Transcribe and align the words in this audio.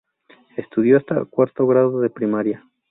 Estudió 0.57 0.97
hasta 0.97 1.23
cuarto 1.25 1.67
grado 1.67 1.99
de 1.99 2.09
primaria. 2.09 2.67